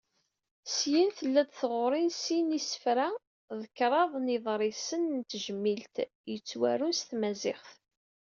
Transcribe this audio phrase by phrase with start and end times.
[0.75, 3.07] Syin tella-d tɣuri n sin n yisefra
[3.59, 5.95] d kraḍ n yiḍrisen n tejmilt,
[6.31, 7.69] yettwarun s tmaziɣt.